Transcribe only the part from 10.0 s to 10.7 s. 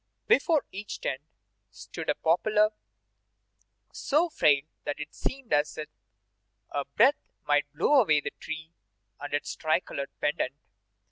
pendant.